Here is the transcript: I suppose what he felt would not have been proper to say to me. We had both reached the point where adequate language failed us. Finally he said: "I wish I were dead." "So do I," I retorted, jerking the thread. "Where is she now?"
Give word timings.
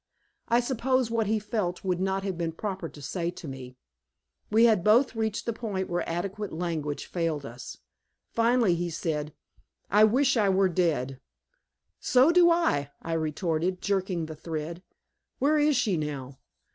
I 0.47 0.61
suppose 0.61 1.11
what 1.11 1.27
he 1.27 1.37
felt 1.37 1.83
would 1.83 1.99
not 1.99 2.23
have 2.23 2.35
been 2.35 2.53
proper 2.53 2.89
to 2.89 3.01
say 3.03 3.29
to 3.29 3.47
me. 3.47 3.77
We 4.49 4.63
had 4.65 4.83
both 4.83 5.15
reached 5.15 5.45
the 5.45 5.53
point 5.53 5.87
where 5.91 6.09
adequate 6.09 6.51
language 6.51 7.05
failed 7.05 7.45
us. 7.45 7.77
Finally 8.31 8.73
he 8.73 8.89
said: 8.89 9.31
"I 9.91 10.05
wish 10.05 10.37
I 10.37 10.49
were 10.49 10.69
dead." 10.69 11.21
"So 11.99 12.31
do 12.31 12.49
I," 12.49 12.89
I 13.03 13.13
retorted, 13.13 13.79
jerking 13.79 14.25
the 14.25 14.35
thread. 14.35 14.81
"Where 15.37 15.59
is 15.59 15.75
she 15.75 15.97
now?" 15.97 16.39